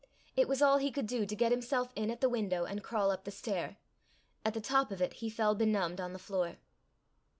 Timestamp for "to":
1.27-1.35